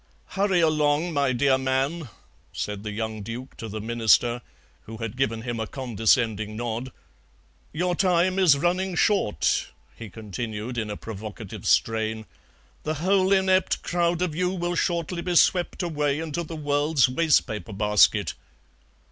[0.29, 2.09] "Hurry along, my dear man,"
[2.51, 4.41] said the young Duke to the Minister,
[4.85, 6.91] who had given him a condescending nod;
[7.71, 12.25] "your time is running short," he continued in a provocative strain;
[12.81, 17.45] "the whole inept crowd of you will shortly be swept away into the world's waste
[17.45, 18.33] paper basket."